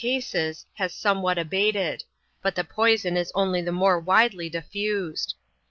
[0.01, 0.09] [chap.
[0.19, 0.65] xnx.
[0.73, 2.03] has somewhat abated;
[2.41, 5.35] but the poison is only the more widely diffused.